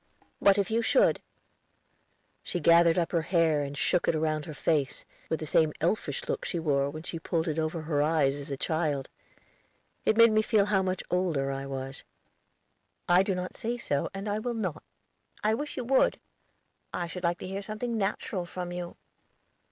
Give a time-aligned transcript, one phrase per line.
[0.39, 1.21] "What if you should?"
[2.41, 6.27] She gathered up her hair and shook it round her face, with the same elfish
[6.27, 9.09] look she wore when she pulled it over her eyes as a child.
[10.03, 12.03] It made me feel how much older I was.
[13.07, 14.81] "I do not say so, and I will not."
[15.43, 16.19] "I wish you would;
[16.91, 18.97] I should like to hear something natural from you."